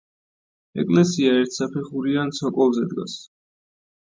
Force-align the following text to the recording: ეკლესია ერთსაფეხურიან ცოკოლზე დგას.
ეკლესია 0.83 1.35
ერთსაფეხურიან 1.41 2.33
ცოკოლზე 2.39 2.89
დგას. 2.95 3.15